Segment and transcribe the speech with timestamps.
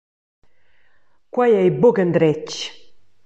[1.33, 2.47] Quei ei buca endretg.